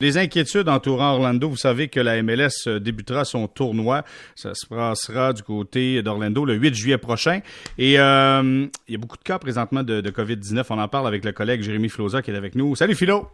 [0.00, 4.04] Les inquiétudes entourant Orlando, vous savez que la MLS euh, débutera son tournoi.
[4.36, 7.40] Ça se passera du côté d'Orlando le 8 juillet prochain.
[7.78, 10.66] Et euh, il y a beaucoup de cas présentement de, de COVID-19.
[10.70, 12.76] On en parle avec le collègue Jérémy Floza qui est avec nous.
[12.76, 13.28] Salut Philo!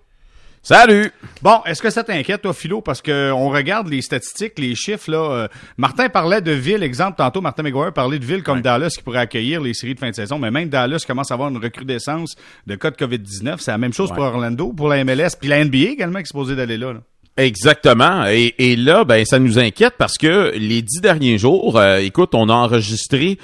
[0.66, 1.12] Salut!
[1.42, 2.80] Bon, est-ce que ça t'inquiète, toi, Philo?
[2.80, 5.18] Parce que on regarde les statistiques, les chiffres, là.
[5.18, 9.02] euh, Martin parlait de villes, exemple, tantôt, Martin McGuire parlait de villes comme Dallas qui
[9.02, 11.58] pourraient accueillir les séries de fin de saison, mais même Dallas commence à avoir une
[11.58, 12.34] recrudescence
[12.66, 13.56] de cas de COVID-19.
[13.58, 16.28] C'est la même chose pour Orlando, pour la MLS, puis la NBA également qui est
[16.28, 17.00] supposée d'aller là, là.
[17.36, 18.24] Exactement.
[18.28, 22.30] Et, et là, ben, ça nous inquiète parce que les dix derniers jours, euh, écoute,
[22.34, 23.38] on a enregistré,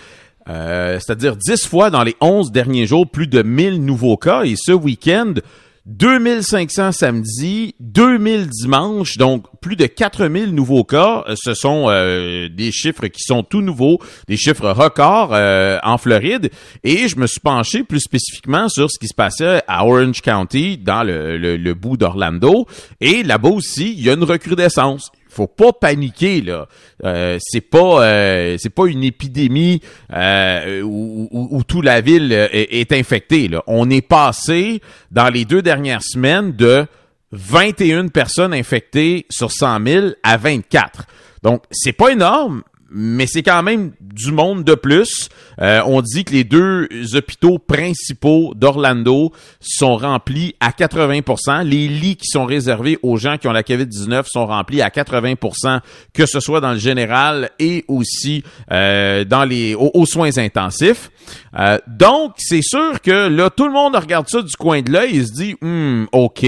[0.48, 4.44] euh, c'est-à-dire dix fois dans les onze derniers jours, plus de 1000 nouveaux cas.
[4.44, 5.34] Et ce week-end,
[5.90, 11.24] 2500 samedi, 2000 dimanche, donc plus de 4000 nouveaux cas.
[11.28, 15.98] Euh, Ce sont euh, des chiffres qui sont tout nouveaux, des chiffres records euh, en
[15.98, 16.50] Floride.
[16.84, 20.78] Et je me suis penché plus spécifiquement sur ce qui se passait à Orange County,
[20.78, 22.66] dans le, le, le bout d'Orlando.
[23.00, 26.66] Et là-bas aussi, il y a une recrudescence faut pas paniquer là.
[27.04, 29.80] Euh, c'est pas euh, c'est pas une épidémie
[30.12, 33.48] euh, où, où, où toute la ville est, est infectée.
[33.48, 33.62] Là.
[33.66, 36.86] On est passé dans les deux dernières semaines de
[37.32, 41.06] 21 personnes infectées sur 100 000 à 24.
[41.42, 45.28] Donc c'est pas énorme, mais c'est quand même du monde de plus.
[45.60, 52.16] Euh, on dit que les deux hôpitaux principaux d'Orlando sont remplis à 80% Les lits
[52.16, 55.80] qui sont réservés aux gens qui ont la COVID-19 sont remplis à 80%
[56.14, 61.10] que ce soit dans le général et aussi euh, dans les aux, soins intensifs.
[61.58, 65.18] Euh, donc, c'est sûr que là, tout le monde regarde ça du coin de l'œil
[65.18, 66.44] et se dit, hmm, OK,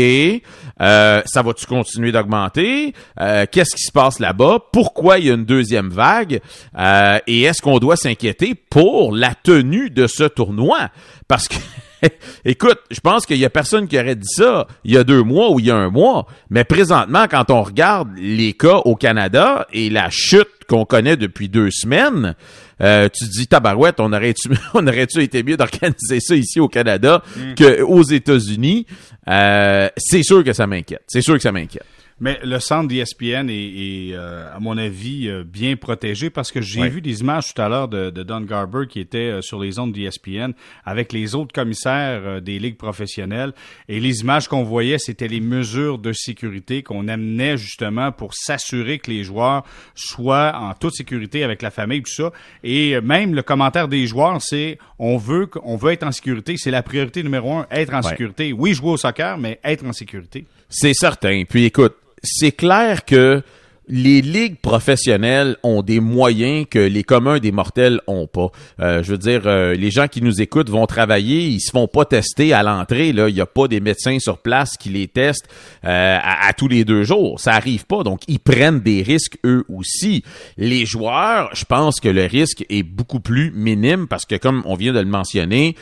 [0.82, 2.94] euh, ça va-tu continuer d'augmenter?
[3.20, 4.58] Euh, Qu'est-ce qui se passe là-bas?
[4.72, 6.40] Pourquoi il y a une deuxième vague?
[6.78, 10.90] Euh, et est-ce qu'on doit s'inquiéter pour la tenue de ce tournoi?
[11.26, 11.56] Parce que
[12.44, 15.22] Écoute, je pense qu'il y a personne qui aurait dit ça il y a deux
[15.22, 16.26] mois ou il y a un mois.
[16.50, 21.48] Mais présentement, quand on regarde les cas au Canada et la chute qu'on connaît depuis
[21.48, 22.34] deux semaines,
[22.80, 26.68] euh, tu te dis tabarouette, on aurait-tu, on aurait-tu été mieux d'organiser ça ici au
[26.68, 27.22] Canada
[27.56, 28.86] qu'aux États-Unis?
[29.28, 31.04] Euh, C'est sûr que ça m'inquiète.
[31.06, 31.86] C'est sûr que ça m'inquiète.
[32.22, 36.60] Mais le centre d'ESPN est, est euh, à mon avis, euh, bien protégé parce que
[36.60, 39.58] j'ai vu des images tout à l'heure de, de Don Garber qui était euh, sur
[39.58, 40.52] les ondes d'ESPN
[40.84, 43.52] avec les autres commissaires euh, des ligues professionnelles.
[43.88, 49.00] Et les images qu'on voyait, c'était les mesures de sécurité qu'on amenait justement pour s'assurer
[49.00, 49.64] que les joueurs
[49.96, 52.30] soient en toute sécurité avec la famille, tout ça.
[52.62, 56.54] Et même le commentaire des joueurs, c'est on veut, on veut être en sécurité.
[56.56, 58.52] C'est la priorité numéro un, être en sécurité.
[58.52, 60.46] Oui, jouer au soccer, mais être en sécurité.
[60.68, 61.42] C'est certain.
[61.48, 63.42] Puis écoute, c'est clair que
[63.88, 68.50] les ligues professionnelles ont des moyens que les communs des mortels ont pas.
[68.80, 71.88] Euh, je veux dire, euh, les gens qui nous écoutent vont travailler, ils se font
[71.88, 73.12] pas tester à l'entrée.
[73.12, 75.48] Là, il y a pas des médecins sur place qui les testent
[75.84, 77.40] euh, à, tous les deux jours.
[77.40, 78.04] Ça arrive pas.
[78.04, 80.22] Donc, ils prennent des risques eux aussi.
[80.56, 84.76] Les joueurs, je pense que le risque est beaucoup plus minime parce que, comme on
[84.76, 85.76] vient de le mentionner,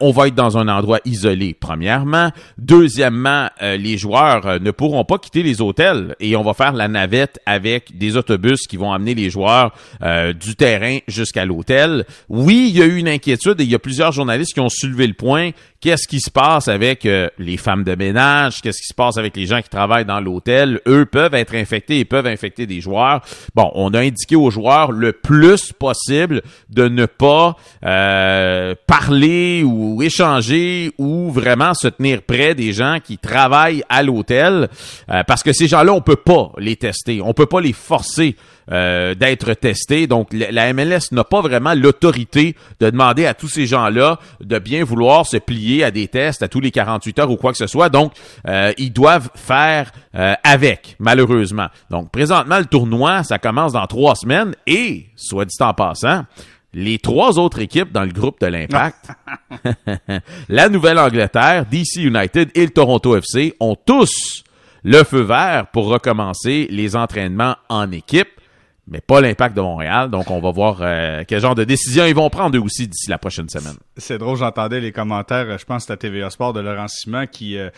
[0.00, 1.54] on va être dans un endroit isolé.
[1.58, 6.88] Premièrement, deuxièmement, les joueurs ne pourront pas quitter les hôtels et on va faire la
[6.88, 12.04] navette avec des autobus qui vont amener les joueurs euh, du terrain jusqu'à l'hôtel.
[12.28, 14.68] Oui, il y a eu une inquiétude et il y a plusieurs journalistes qui ont
[14.68, 15.50] soulevé le point.
[15.84, 18.62] Qu'est-ce qui se passe avec euh, les femmes de ménage?
[18.62, 20.80] Qu'est-ce qui se passe avec les gens qui travaillent dans l'hôtel?
[20.88, 23.20] Eux peuvent être infectés et peuvent infecter des joueurs.
[23.54, 26.40] Bon, on a indiqué aux joueurs le plus possible
[26.70, 33.18] de ne pas euh, parler ou échanger ou vraiment se tenir près des gens qui
[33.18, 34.70] travaillent à l'hôtel
[35.10, 37.20] euh, parce que ces gens-là, on peut pas les tester.
[37.20, 38.36] On peut pas les forcer
[38.72, 40.06] euh, d'être testés.
[40.06, 44.84] Donc, la- MLS n'a pas vraiment l'autorité de demander à tous ces gens-là de bien
[44.84, 47.66] vouloir se plier à des tests à tous les 48 heures ou quoi que ce
[47.66, 47.88] soit.
[47.88, 48.12] Donc,
[48.48, 51.68] euh, ils doivent faire euh, avec, malheureusement.
[51.90, 56.24] Donc, présentement, le tournoi, ça commence dans trois semaines et, soit dit en passant,
[56.72, 59.10] les trois autres équipes dans le groupe de l'Impact,
[60.48, 64.42] la Nouvelle-Angleterre, DC United et le Toronto FC ont tous
[64.82, 68.28] le feu vert pour recommencer les entraînements en équipe,
[68.86, 70.10] mais pas l'impact de Montréal.
[70.10, 73.08] Donc, on va voir euh, quel genre de décision ils vont prendre eux aussi d'ici
[73.08, 73.76] la prochaine semaine.
[73.96, 77.56] C'est drôle, j'entendais les commentaires, euh, je pense c'était TVA Sport de Laurent Simon qui,
[77.56, 77.70] euh,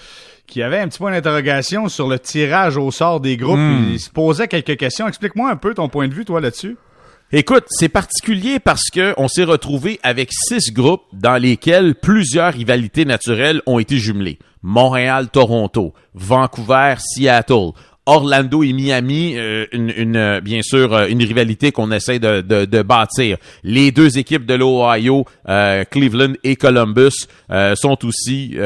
[0.46, 3.58] qui avait un petit point d'interrogation sur le tirage au sort des groupes.
[3.90, 5.06] Il se posait quelques questions.
[5.06, 6.76] Explique-moi un peu ton point de vue, toi, là-dessus.
[7.32, 13.04] Écoute, c'est particulier parce que on s'est retrouvé avec six groupes dans lesquels plusieurs rivalités
[13.04, 14.38] naturelles ont été jumelées.
[14.62, 17.72] Montréal, Toronto, Vancouver, Seattle,
[18.06, 22.64] Orlando et Miami, euh, une, euh, bien sûr euh, une rivalité qu'on essaie de, de,
[22.64, 23.36] de, bâtir.
[23.64, 25.24] Les deux équipes de l'Ohio,
[25.90, 27.26] Cleveland et Columbus,
[27.74, 28.56] sont aussi,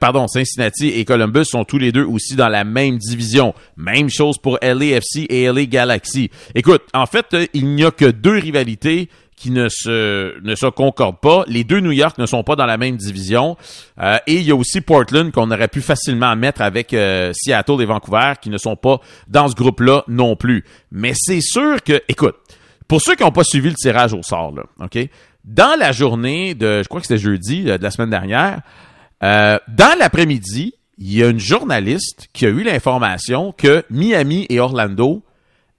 [0.00, 3.54] pardon, Cincinnati et Columbus sont tous les deux aussi dans la même division.
[3.76, 6.30] Même chose pour LAFC et LA Galaxy.
[6.54, 11.20] Écoute, en fait, il n'y a que deux rivalités qui ne se ne se concordent
[11.20, 11.44] pas.
[11.46, 13.56] Les deux New York ne sont pas dans la même division.
[14.00, 17.82] Euh, et il y a aussi Portland qu'on aurait pu facilement mettre avec euh, Seattle
[17.82, 20.64] et Vancouver qui ne sont pas dans ce groupe-là non plus.
[20.90, 22.36] Mais c'est sûr que, écoute,
[22.88, 24.98] pour ceux qui n'ont pas suivi le tirage au sort, là, OK?
[25.44, 28.62] Dans la journée de, je crois que c'était jeudi euh, de la semaine dernière,
[29.22, 35.22] dans l'après-midi, il y a une journaliste qui a eu l'information que Miami et Orlando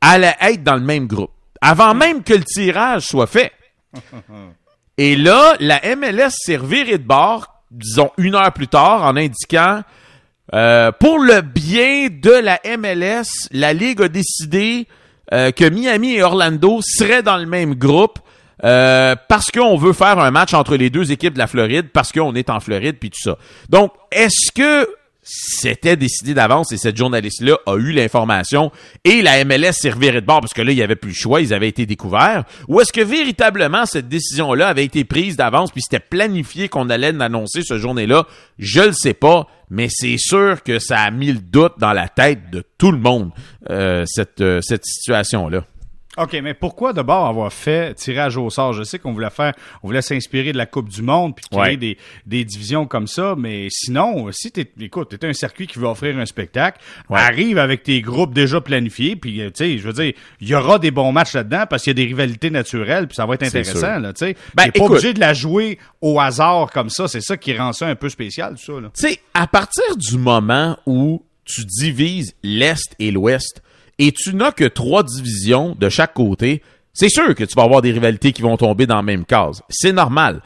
[0.01, 1.31] allaient être dans le même groupe
[1.62, 3.51] avant même que le tirage soit fait.
[4.98, 9.83] Et là, la MLS s'est revirée de bord, disons une heure plus tard, en indiquant
[10.54, 14.88] euh, pour le bien de la MLS, la Ligue a décidé
[15.33, 18.19] euh, que Miami et Orlando seraient dans le même groupe
[18.63, 22.12] euh, parce qu'on veut faire un match entre les deux équipes de la Floride, parce
[22.12, 23.38] qu'on est en Floride, puis tout ça.
[23.69, 24.89] Donc, est-ce que
[25.30, 28.72] c'était décidé d'avance et cette journaliste-là a eu l'information
[29.04, 31.16] et la MLS s'est revirée de bord parce que là, il n'y avait plus le
[31.16, 32.46] choix, ils avaient été découverts?
[32.70, 37.12] Ou est-ce que véritablement cette décision-là avait été prise d'avance puis c'était planifié qu'on allait
[37.12, 38.26] l'annoncer ce journée-là?
[38.58, 42.08] Je le sais pas, mais c'est sûr que ça a mis le doute dans la
[42.08, 43.32] tête de tout le monde,
[43.70, 45.66] euh, cette, euh, cette situation-là.
[46.18, 48.74] OK, mais pourquoi d'abord avoir fait tirage au sort?
[48.74, 49.54] Je sais qu'on voulait faire,
[49.84, 53.36] on voulait s'inspirer de la Coupe du Monde puis créer des, des, divisions comme ça,
[53.38, 56.80] mais sinon, si t'es, écoute, t'es un circuit qui veut offrir un spectacle,
[57.10, 60.56] arrive avec tes groupes déjà planifiés, puis euh, tu sais, je veux dire, il y
[60.56, 63.36] aura des bons matchs là-dedans parce qu'il y a des rivalités naturelles, puis ça va
[63.36, 64.36] être intéressant, là, tu sais.
[64.56, 67.88] Ben, pas obligé de la jouer au hasard comme ça, c'est ça qui rend ça
[67.88, 68.92] un peu spécial, tout ça, là.
[68.98, 73.62] Tu sais, à partir du moment où tu divises l'Est et l'Ouest,
[74.00, 76.62] et tu n'as que trois divisions de chaque côté,
[76.94, 79.62] c'est sûr que tu vas avoir des rivalités qui vont tomber dans la même case.
[79.70, 80.42] C'est normal.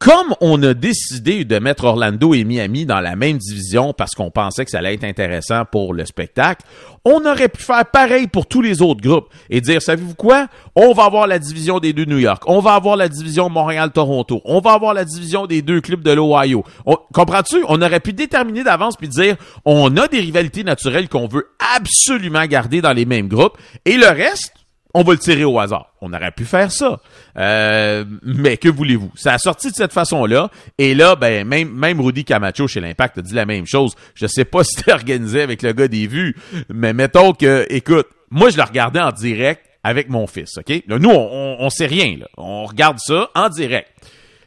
[0.00, 4.30] Comme on a décidé de mettre Orlando et Miami dans la même division parce qu'on
[4.30, 6.64] pensait que ça allait être intéressant pour le spectacle,
[7.04, 10.46] on aurait pu faire pareil pour tous les autres groupes et dire, savez-vous quoi?
[10.74, 14.40] On va avoir la division des deux New York, on va avoir la division Montréal-Toronto,
[14.46, 16.64] on va avoir la division des deux clubs de l'Ohio.
[17.12, 17.62] Comprends-tu?
[17.68, 19.36] On aurait pu déterminer d'avance puis dire,
[19.66, 24.08] on a des rivalités naturelles qu'on veut absolument garder dans les mêmes groupes et le
[24.08, 24.54] reste,
[24.94, 25.92] on va le tirer au hasard.
[26.00, 27.00] On aurait pu faire ça.
[27.36, 29.10] Euh, mais que voulez-vous?
[29.14, 30.50] Ça a sorti de cette façon-là.
[30.78, 33.94] Et là, ben, même, même Rudy Camacho chez l'Impact a dit la même chose.
[34.14, 36.36] Je sais pas si c'était organisé avec le gars des vues,
[36.68, 40.82] mais mettons que, écoute, moi, je le regardais en direct avec mon fils, OK?
[40.86, 42.26] Là, nous, on, on, sait rien, là.
[42.36, 43.88] On regarde ça en direct.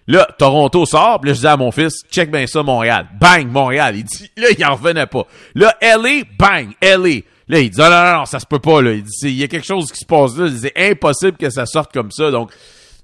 [0.07, 3.07] Là, Toronto sort, puis là, je dis à mon fils, check bien ça, Montréal.
[3.19, 3.95] Bang, Montréal.
[3.95, 5.25] Il dit, là, il en revenait pas.
[5.55, 7.21] Là, LA, bang, LA.
[7.47, 8.93] Là, il dit, oh, non, non, ça se peut pas, là.
[8.93, 10.49] Il dit, il y a quelque chose qui se passe là.
[10.49, 12.31] C'est impossible que ça sorte comme ça.
[12.31, 12.51] Donc,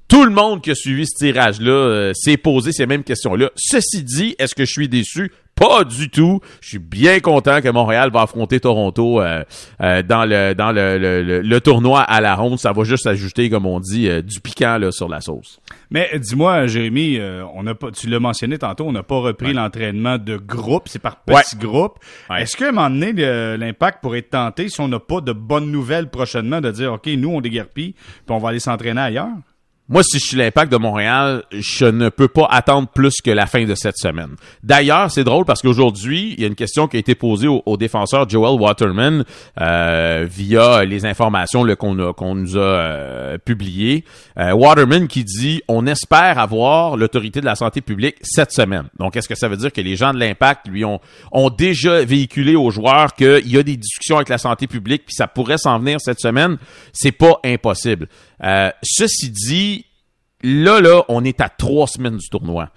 [0.08, 3.52] tout le monde qui a suivi ce tirage-là euh, s'est posé ces mêmes questions-là.
[3.56, 5.32] Ceci dit, est-ce que je suis déçu?
[5.60, 6.40] Pas du tout.
[6.62, 9.44] Je suis bien content que Montréal va affronter Toronto euh,
[9.82, 12.60] euh, dans le dans le, le, le, tournoi à la ronde.
[12.60, 15.60] Ça va juste ajouter, comme on dit, du piquant là, sur la sauce.
[15.92, 17.20] Mais dis-moi, Jérémy,
[17.54, 21.00] on a pas, tu l'as mentionné tantôt, on n'a pas repris l'entraînement de groupe, c'est
[21.00, 22.00] par petits groupes.
[22.38, 23.12] Est-ce qu'à un moment donné,
[23.58, 27.08] l'impact pourrait être tenté si on n'a pas de bonnes nouvelles prochainement de dire, OK,
[27.08, 27.96] nous, on déguerpit,
[28.26, 29.28] puis on va aller s'entraîner ailleurs?
[29.92, 33.48] Moi, si je suis l'impact de Montréal, je ne peux pas attendre plus que la
[33.48, 34.36] fin de cette semaine.
[34.62, 37.76] D'ailleurs, c'est drôle parce qu'aujourd'hui, il y a une question qui a été posée au,
[37.76, 39.24] défenseur Joel Waterman
[39.60, 44.06] euh, via les informations qu'on nous a euh, publiées.
[44.38, 48.90] Euh, Waterman qui dit on espère avoir l'autorité de la santé publique cette semaine.
[49.00, 51.00] Donc, est-ce que ça veut dire que les gens de l'impact lui ont,
[51.32, 55.16] ont déjà véhiculé aux joueurs qu'il y a des discussions avec la santé publique puis
[55.16, 56.58] ça pourrait s'en venir cette semaine?
[56.94, 58.08] C'est pas impossible.
[58.44, 59.86] Euh, ceci dit,
[60.42, 62.70] là, là, on est à trois semaines du tournoi.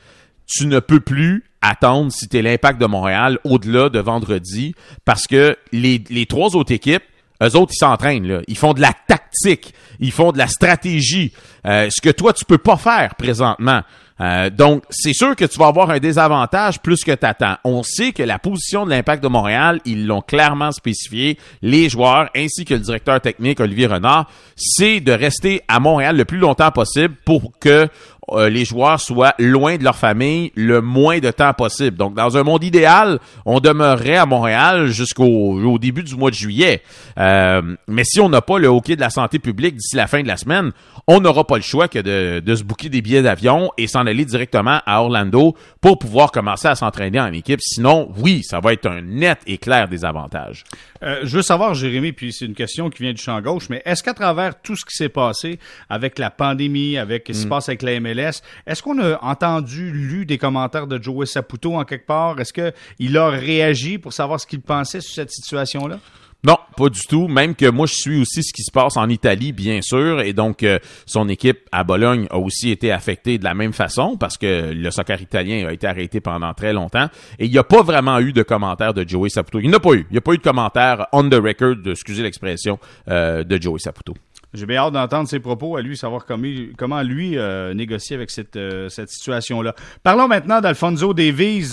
[0.47, 5.27] Tu ne peux plus attendre si tu es l'impact de Montréal au-delà de vendredi parce
[5.27, 7.05] que les, les trois autres équipes,
[7.43, 8.41] eux autres, ils s'entraînent, là.
[8.47, 9.75] Ils font de la tactique.
[9.99, 11.33] Ils font de la stratégie.
[11.67, 13.83] Euh, ce que toi, tu peux pas faire présentement.
[14.21, 17.57] Euh, donc, c'est sûr que tu vas avoir un désavantage plus que t'attends.
[17.65, 22.31] On sait que la position de l'impact de Montréal, ils l'ont clairement spécifié, les joueurs
[22.37, 26.71] ainsi que le directeur technique Olivier Renard, c'est de rester à Montréal le plus longtemps
[26.71, 27.89] possible pour que
[28.31, 31.97] euh, les joueurs soient loin de leur famille le moins de temps possible.
[31.97, 36.83] Donc, dans un monde idéal, on demeurerait à Montréal jusqu'au début du mois de juillet.
[37.19, 40.23] Euh, mais si on n'a pas le hockey de la santé publique d'ici la fin
[40.23, 40.71] de la semaine,
[41.09, 44.07] on n'aura pas le choix que de, de se bouquer des billets d'avion et s'en
[44.07, 47.61] aller directement à Orlando pour pouvoir commencer à s'entraîner en équipe.
[47.61, 50.65] Sinon, oui, ça va être un net et clair désavantage.
[51.03, 53.83] Euh, je veux savoir, Jérémy, puis c'est une question qui vient du champ gauche, mais
[53.85, 57.47] est-ce qu'à travers tout ce qui s'est passé avec la pandémie, avec ce qui se
[57.47, 57.49] mm.
[57.49, 61.85] passe avec la MLS, est-ce qu'on a entendu, lu des commentaires de Joey Saputo en
[61.85, 62.41] quelque part?
[62.41, 65.99] Est-ce qu'il a réagi pour savoir ce qu'il pensait sur cette situation-là?
[66.45, 67.29] Non, pas du tout.
[67.29, 70.21] Même que moi, je suis aussi ce qui se passe en Italie, bien sûr.
[70.23, 74.17] Et donc, euh, son équipe à Bologne a aussi été affectée de la même façon
[74.17, 77.07] parce que le soccer italien a été arrêté pendant très longtemps.
[77.39, 79.61] Et il n'y a pas vraiment eu de commentaires de Joey Saputo.
[79.61, 80.05] Il n'y a pas eu.
[80.11, 83.79] Il n'y a pas eu de commentaires on the record, excusez l'expression, euh, de Joey
[83.79, 84.15] Saputo.
[84.55, 88.31] J'ai bien hâte d'entendre ses propos à lui, savoir comment, comment lui euh, négocier avec
[88.31, 89.75] cette, cette situation-là.
[90.03, 91.73] Parlons maintenant d'Alfonso Davies.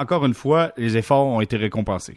[0.00, 2.16] encore une fois, les efforts ont été récompensés.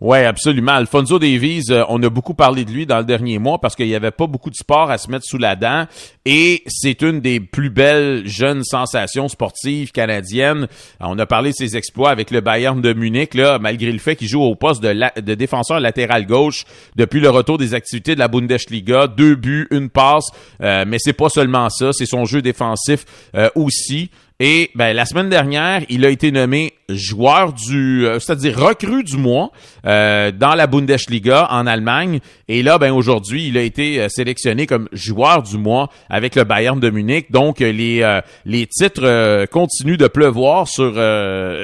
[0.00, 0.72] Ouais, absolument.
[0.72, 3.86] Alfonso Davies, euh, on a beaucoup parlé de lui dans le dernier mois parce qu'il
[3.86, 5.86] n'y avait pas beaucoup de sport à se mettre sous la dent
[6.24, 10.68] et c'est une des plus belles jeunes sensations sportives canadiennes.
[11.00, 14.16] On a parlé de ses exploits avec le Bayern de Munich, là, malgré le fait
[14.16, 16.64] qu'il joue au poste de, de, défenseur latéral gauche
[16.96, 19.06] depuis le retour des activités de la Bundesliga.
[19.06, 20.28] Deux buts, une passe,
[20.62, 23.04] euh, mais c'est pas seulement ça, c'est son jeu défensif
[23.34, 24.10] euh, aussi.
[24.42, 29.16] Et ben, la semaine dernière, il a été nommé joueur du, euh, c'est-à-dire recrue du
[29.16, 29.50] mois
[29.86, 32.20] euh, dans la Bundesliga en Allemagne.
[32.48, 36.44] Et là, ben aujourd'hui, il a été euh, sélectionné comme joueur du mois avec le
[36.44, 37.30] Bayern de Munich.
[37.30, 40.92] Donc les les titres continuent de pleuvoir sur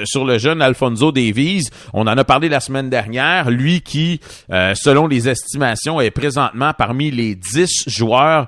[0.05, 1.69] sur le jeune Alfonso Davies.
[1.93, 3.49] On en a parlé la semaine dernière.
[3.49, 4.19] Lui qui,
[4.49, 8.47] selon les estimations, est présentement parmi les 10 joueurs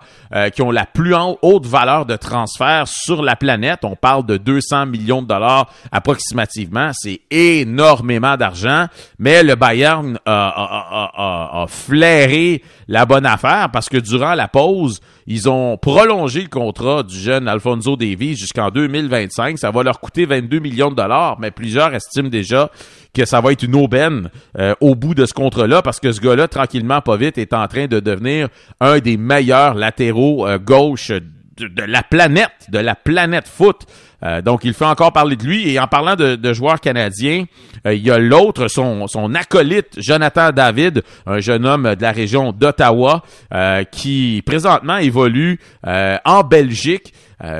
[0.54, 3.80] qui ont la plus haute valeur de transfert sur la planète.
[3.84, 6.69] On parle de 200 millions de dollars approximativement.
[6.94, 14.48] C'est énormément d'argent, mais le Bayern a, flairé la bonne affaire parce que durant la
[14.48, 19.58] pause, ils ont prolongé le contrat du jeune Alfonso Davies jusqu'en 2025.
[19.60, 22.70] Ça va leur coûter 22 millions de dollars, mais plusieurs estiment déjà
[23.14, 26.22] que ça va être une aubaine euh, au bout de ce contrat-là parce que ce
[26.22, 28.50] gars-là, tranquillement, pas vite, est en train de devenir
[28.80, 31.12] un des meilleurs latéraux euh, gauche
[31.60, 33.86] de, la planète, de la planète foot.
[34.24, 35.70] Euh, donc, il fait encore parler de lui.
[35.70, 37.46] Et en parlant de, joueurs canadiens,
[37.86, 42.12] euh, il y a l'autre, son, son acolyte, Jonathan David, un jeune homme de la
[42.12, 43.24] région d'Ottawa,
[43.54, 47.14] euh, qui présentement évolue en Belgique.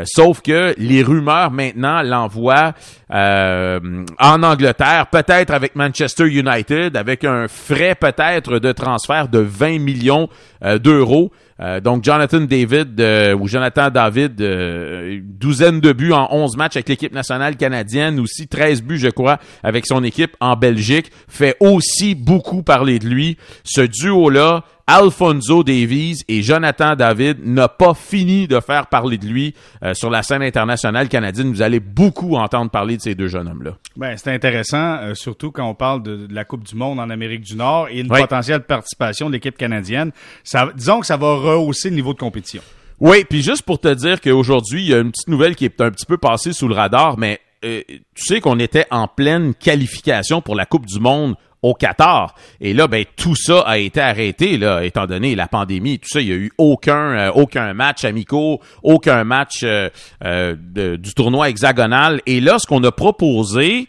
[0.04, 2.74] sauf que les rumeurs maintenant l'envoient
[3.12, 10.30] en Angleterre, peut-être avec Manchester United, avec un frais peut-être de transfert de 20 millions
[10.62, 11.32] d'euros.
[11.62, 16.78] Euh, donc Jonathan David euh, ou Jonathan David, euh, douzaine de buts en 11 matchs
[16.78, 21.58] avec l'équipe nationale canadienne, aussi 13 buts je crois avec son équipe en Belgique, fait
[21.60, 23.38] aussi beaucoup parler de lui.
[23.64, 29.54] Ce duo-là Alfonso Davies et Jonathan David n'a pas fini de faire parler de lui
[29.84, 31.52] euh, sur la scène internationale canadienne.
[31.52, 33.78] Vous allez beaucoup entendre parler de ces deux jeunes hommes-là.
[33.96, 37.42] Ben, c'est intéressant, euh, surtout quand on parle de, la Coupe du Monde en Amérique
[37.42, 40.12] du Nord et une potentielle participation de l'équipe canadienne.
[40.44, 42.62] Ça, disons que ça va rehausser le niveau de compétition.
[43.00, 45.82] Oui, puis juste pour te dire qu'aujourd'hui, il y a une petite nouvelle qui est
[45.82, 49.54] un petit peu passée sous le radar, mais euh, tu sais qu'on était en pleine
[49.54, 52.36] qualification pour la Coupe du Monde au Qatar.
[52.62, 56.00] Et là, ben tout ça a été arrêté, là, étant donné la pandémie.
[56.00, 59.90] Tout ça, il y a eu aucun euh, match amicaux, aucun match euh,
[60.24, 60.56] euh,
[60.98, 62.22] du tournoi hexagonal.
[62.26, 63.88] Et là, ce qu'on a proposé,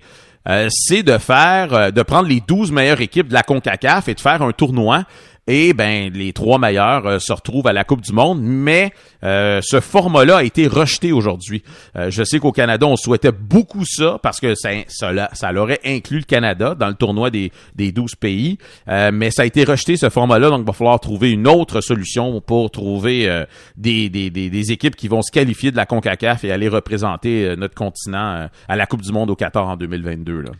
[0.69, 4.43] c'est de faire, de prendre les 12 meilleures équipes de la CONCACAF et de faire
[4.43, 5.05] un tournoi
[5.47, 8.93] et ben les trois meilleurs euh, se retrouvent à la Coupe du Monde, mais
[9.25, 11.63] euh, ce format-là a été rejeté aujourd'hui.
[11.97, 16.19] Euh, je sais qu'au Canada, on souhaitait beaucoup ça parce que ça, ça, l'aurait inclus
[16.19, 20.09] le Canada dans le tournoi des, des 12 pays, mais ça a été rejeté ce
[20.09, 23.45] format-là, donc il va falloir trouver une autre solution pour trouver
[23.77, 28.49] des, des, équipes qui vont se qualifier de la CONCACAF et aller représenter notre continent
[28.69, 30.43] à la Coupe du Monde au Qatar en 2022.
[30.43, 30.51] Là.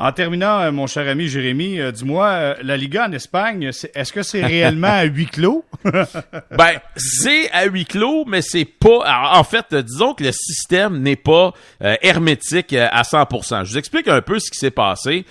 [0.00, 4.12] En terminant, euh, mon cher ami Jérémy, euh, dis-moi, euh, la Liga en Espagne, est-ce
[4.12, 5.64] que c'est réellement à huis clos?
[5.84, 9.32] ben, c'est à huis clos, mais c'est pas...
[9.34, 13.64] en fait, disons que le système n'est pas hermétique à 100%.
[13.64, 15.24] Je vous explique un peu ce qui s'est passé.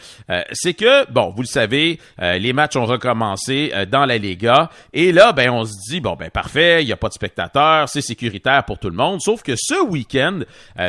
[0.52, 5.34] c'est que, bon, vous le savez, les matchs ont recommencé dans la Liga, et là,
[5.34, 8.64] ben, on se dit, bon, ben, parfait, il n'y a pas de spectateurs, c'est sécuritaire
[8.64, 10.40] pour tout le monde, sauf que ce week-end,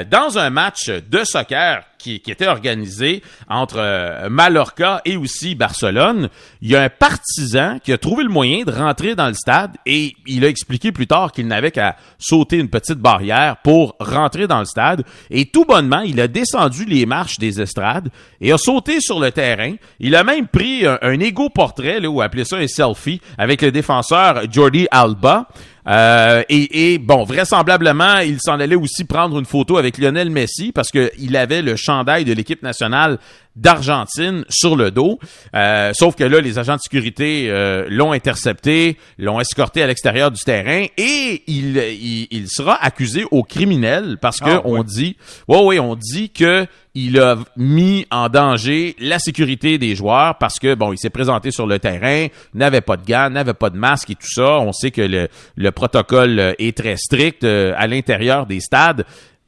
[0.09, 6.29] dans un match de soccer qui, était organisé entre euh, Mallorca et aussi Barcelone,
[6.63, 9.77] il y a un partisan qui a trouvé le moyen de rentrer dans le stade
[9.85, 14.47] et il a expliqué plus tard qu'il n'avait qu'à sauter une petite barrière pour rentrer
[14.47, 18.09] dans le stade et tout bonnement, il a descendu les marches des estrades
[18.41, 19.75] et a sauté sur le terrain.
[20.01, 23.63] Il a même pris un, un égo portrait, là, ou appelé ça un selfie, avec
[23.63, 25.49] le défenseur Jordi Alba.
[25.89, 30.71] Euh, et, et, bon, vraisemblablement, il s'en allait aussi prendre une photo avec Lionel Messi
[30.73, 33.19] parce qu'il avait le chandail de l'équipe nationale
[33.59, 35.19] d'Argentine sur le dos.
[35.55, 40.31] Euh, sauf que là, les agents de sécurité euh, l'ont intercepté, l'ont escorté à l'extérieur
[40.31, 44.85] du terrain et il, il, il sera accusé au criminel parce que Ah, on ouais.
[44.85, 45.17] dit,
[45.49, 50.59] ouais, ouais, on dit que il a mis en danger la sécurité des joueurs parce
[50.59, 53.77] que bon, il s'est présenté sur le terrain, n'avait pas de gants, n'avait pas de
[53.77, 54.59] masque et tout ça.
[54.61, 59.05] On sait que le, le protocole est très strict euh, à l'intérieur des stades.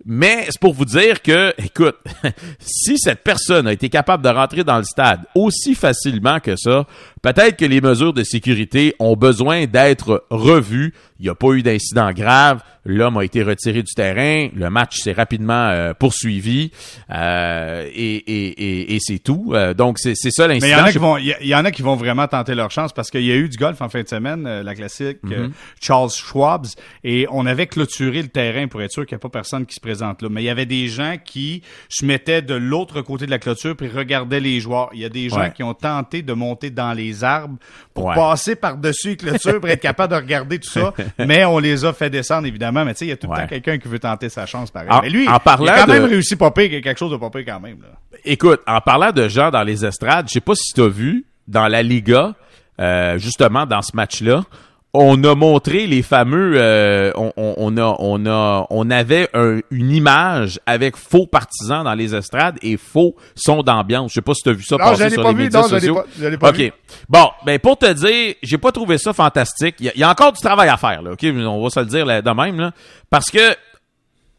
[0.07, 1.97] Mais c'est pour vous dire que, écoute,
[2.59, 6.87] si cette personne a été capable de rentrer dans le stade aussi facilement que ça,
[7.23, 10.95] peut-être que les mesures de sécurité ont besoin d'être revues.
[11.19, 12.63] Il n'y a pas eu d'incident grave.
[12.87, 14.49] L'homme a été retiré du terrain.
[14.55, 16.71] Le match s'est rapidement euh, poursuivi.
[17.11, 19.51] Euh, et et, et, et c'est tout.
[19.53, 20.83] Euh, donc, c'est ça Mais il y, l'incident.
[20.83, 22.95] en a qui vont, il y- y en a qui vont vraiment tenter leur chance
[22.95, 25.53] parce qu'il y a eu du golf en fin de semaine, euh, la classique Mhm.
[25.79, 29.29] Charles Schwab's, et on avait clôturé le terrain pour être sûr qu'il n'y a pas
[29.29, 30.29] personne qui se présente là.
[30.31, 33.75] Mais il y avait des gens qui se mettaient de l'autre côté de la clôture
[33.77, 34.91] puis regardaient les joueurs.
[34.93, 35.53] Il y a des gens Ouais.
[35.53, 37.57] qui ont tenté de monter dans les arbres
[37.95, 38.15] pour Ouais.
[38.15, 40.93] passer par-dessus les clôtures pour être capable de regarder tout ça.
[41.19, 42.85] mais on les a fait descendre, évidemment.
[42.85, 43.41] Mais tu sais, il y a tout le Ouais.
[43.43, 44.91] temps quelqu'un qui veut tenter sa chance pareil.
[44.91, 47.11] En- mais lui, en parlant il a quand de- même réussi pas pire, quelque chose
[47.11, 47.81] de pas pire quand même.
[47.83, 47.89] Là.
[48.25, 51.25] Écoute, en parlant de gens dans les estrades, je sais pas si tu as vu
[51.49, 52.35] dans la Liga,
[52.81, 54.45] euh, justement dans ce match-là,
[54.93, 59.61] on a montré les fameux, euh, on, on- on a, on a, on avait un-
[59.71, 64.11] une image avec faux partisans dans les estrades et faux sons d'ambiance.
[64.11, 65.63] Je sais pas si tu as vu ça Non, passer sur pas les vu, médias
[65.63, 65.95] non, sociaux.
[65.95, 66.57] pas- je l'ai pas ok.
[66.57, 66.73] vu.
[67.09, 69.77] Bon, ben pour te dire, j'ai pas trouvé ça fantastique.
[69.79, 71.13] Il y, a- il y a encore du travail à faire, là.
[71.13, 72.73] Ok, on va se le dire là, de même, là,
[73.09, 73.55] parce que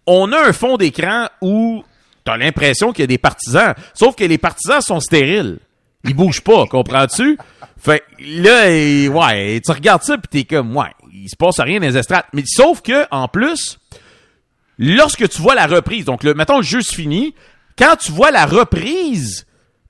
[0.05, 1.84] on a un fond d'écran où
[2.25, 5.60] t'as l'impression qu'il y a des partisans, sauf que les partisans sont stériles.
[6.03, 7.38] Ils bougent pas, comprends-tu?
[7.77, 8.65] Fait là,
[9.10, 12.25] ouais, tu regardes ça pis t'es comme, ouais, il se passe rien dans les estrades.
[12.34, 13.77] Mais sauf que, en plus,
[14.77, 17.34] lorsque tu vois la reprise, donc le, mettons le jeu se finit,
[17.77, 19.46] quand tu vois la reprise,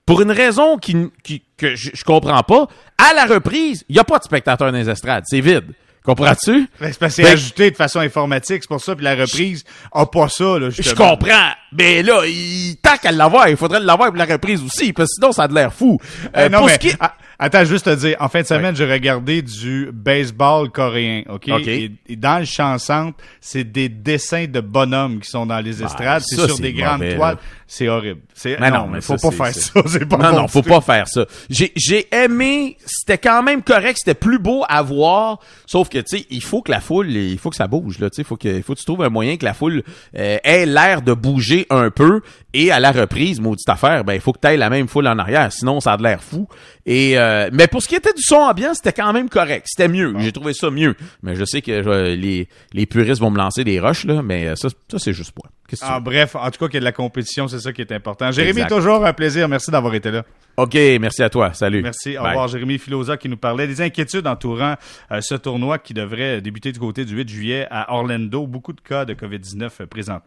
[0.06, 4.04] pour une raison qui, qui- que je, comprends pas, à la reprise, il y a
[4.04, 5.72] pas de spectateurs dans les estrades, c'est vide.
[6.04, 6.68] Comprends-tu?
[6.80, 9.14] Ben, c'est parce que c'est Ben- ajouté de façon informatique, c'est pour ça, puis la
[9.16, 11.12] reprise a pas ça, là, Je justement.
[11.12, 11.52] comprends.
[11.74, 15.14] Mais là, il, tant qu'à l'avoir, il faudrait l'avoir pour la reprise aussi, parce que
[15.16, 16.00] sinon, ça a de l'air fou.
[16.36, 16.94] Euh, Eh, non, pour mais, ce qui
[17.42, 21.50] attends, juste te dire, en fin de semaine, j'ai regardé du baseball coréen, OK?
[21.50, 21.68] OK.
[21.68, 25.84] Et, et dans le champ centre, c'est des dessins de bonhommes qui sont dans les
[25.84, 27.38] estrades, c'est ça, sur des grandes mauvais, toiles.
[27.66, 28.22] C'est horrible.
[28.34, 30.48] C'est, Mais non, non, mais faut ça, pas faire ça, c'est pas non, bon non,
[30.48, 31.26] faut pas faire ça.
[31.50, 36.18] J'ai, j'ai aimé, c'était quand même correct, c'était plus beau à voir, sauf que, tu
[36.18, 38.26] sais, il faut que la foule, il faut que ça bouge, là, tu sais, il
[38.26, 39.84] faut que, il faut que tu trouves un moyen que la foule
[40.16, 42.22] euh, ait l'air de bouger un peu,
[42.54, 45.08] et à la reprise, maudite affaire, ben, il faut que tu aies la même foule
[45.08, 46.48] en arrière, sinon ça a de l'air fou.
[46.86, 49.88] Et, euh, mais pour ce qui était du son ambiant, c'était quand même correct, c'était
[49.88, 50.96] mieux, j'ai trouvé ça mieux.
[51.24, 54.48] Mais je sais que euh, les, les puristes vont me lancer des roches, là, mais
[54.48, 55.50] euh, ça, ça c'est juste moi.
[55.82, 57.92] En bref, en tout cas, qu'il y a de la compétition, c'est ça qui est
[57.92, 58.32] important.
[58.32, 58.76] Jérémy, Exact.
[58.76, 59.48] toujours un plaisir.
[59.48, 60.24] Merci d'avoir été là.
[60.58, 61.54] OK, merci à toi.
[61.54, 61.82] Salut.
[61.82, 62.18] Merci.
[62.18, 64.76] Au revoir, Jérémy Filosa qui nous parlait des inquiétudes entourant
[65.12, 68.46] euh, ce tournoi qui devrait débuter du côté du 8 juillet à Orlando.
[68.48, 70.22] Beaucoup de cas de COVID-19 euh, présentement.